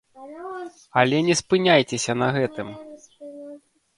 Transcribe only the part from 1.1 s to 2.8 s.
не спыняйцеся на гэтым!